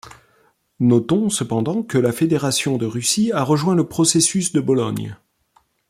[0.79, 5.15] Notons cependant que la Fédération de Russie a rejoint le processus de Bologne.